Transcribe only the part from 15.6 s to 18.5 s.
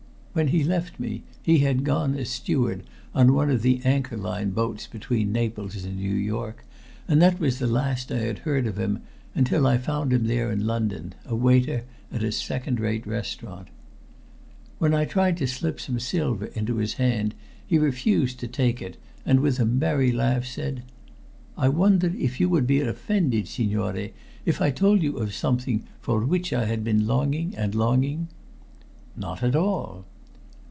some silver into his hand he refused to